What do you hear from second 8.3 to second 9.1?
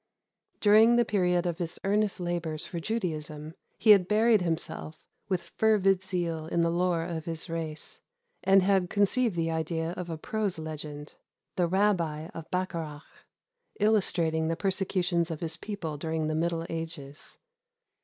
and had